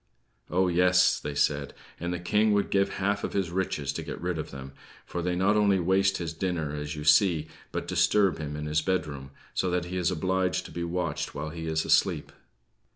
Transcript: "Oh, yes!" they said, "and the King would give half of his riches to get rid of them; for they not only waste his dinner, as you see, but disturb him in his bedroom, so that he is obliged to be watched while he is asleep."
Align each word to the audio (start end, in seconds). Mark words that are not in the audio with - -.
"Oh, 0.49 0.67
yes!" 0.67 1.19
they 1.19 1.35
said, 1.35 1.75
"and 1.99 2.11
the 2.11 2.17
King 2.17 2.53
would 2.53 2.71
give 2.71 2.93
half 2.95 3.23
of 3.23 3.33
his 3.33 3.51
riches 3.51 3.93
to 3.93 4.01
get 4.01 4.19
rid 4.19 4.39
of 4.39 4.49
them; 4.49 4.73
for 5.05 5.21
they 5.21 5.35
not 5.35 5.55
only 5.55 5.79
waste 5.79 6.17
his 6.17 6.33
dinner, 6.33 6.73
as 6.75 6.95
you 6.95 7.03
see, 7.03 7.47
but 7.71 7.87
disturb 7.87 8.39
him 8.39 8.55
in 8.55 8.65
his 8.65 8.81
bedroom, 8.81 9.29
so 9.53 9.69
that 9.69 9.85
he 9.85 9.97
is 9.97 10.09
obliged 10.09 10.65
to 10.65 10.71
be 10.71 10.83
watched 10.83 11.35
while 11.35 11.49
he 11.51 11.67
is 11.67 11.85
asleep." 11.85 12.31